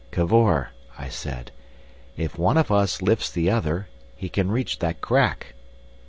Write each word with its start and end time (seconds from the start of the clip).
"Cavor," 0.11 0.69
I 0.97 1.09
said, 1.09 1.51
"if 2.17 2.35
one 2.35 2.57
of 2.57 2.71
us 2.71 3.03
lifts 3.03 3.29
the 3.29 3.51
other, 3.51 3.87
he 4.15 4.29
can 4.29 4.49
reach 4.51 4.79
that 4.79 4.99
crack!" 4.99 5.53